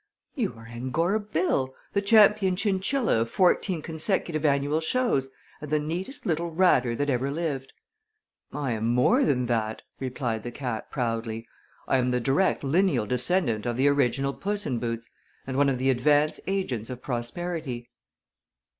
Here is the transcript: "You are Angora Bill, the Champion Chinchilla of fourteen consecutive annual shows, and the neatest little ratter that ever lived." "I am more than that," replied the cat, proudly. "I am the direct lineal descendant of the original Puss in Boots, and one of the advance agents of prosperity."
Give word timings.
"You 0.33 0.55
are 0.57 0.65
Angora 0.65 1.19
Bill, 1.19 1.75
the 1.93 2.01
Champion 2.01 2.55
Chinchilla 2.55 3.19
of 3.19 3.29
fourteen 3.29 3.83
consecutive 3.83 4.43
annual 4.43 4.79
shows, 4.81 5.29
and 5.61 5.69
the 5.69 5.77
neatest 5.77 6.25
little 6.25 6.49
ratter 6.49 6.95
that 6.95 7.07
ever 7.07 7.29
lived." 7.29 7.71
"I 8.51 8.71
am 8.71 8.87
more 8.87 9.23
than 9.23 9.45
that," 9.45 9.83
replied 9.99 10.41
the 10.41 10.49
cat, 10.49 10.89
proudly. 10.89 11.47
"I 11.87 11.99
am 11.99 12.09
the 12.09 12.19
direct 12.19 12.63
lineal 12.63 13.05
descendant 13.05 13.67
of 13.67 13.77
the 13.77 13.87
original 13.89 14.33
Puss 14.33 14.65
in 14.65 14.79
Boots, 14.79 15.07
and 15.45 15.55
one 15.55 15.69
of 15.69 15.77
the 15.77 15.91
advance 15.91 16.39
agents 16.47 16.89
of 16.89 17.03
prosperity." 17.03 17.91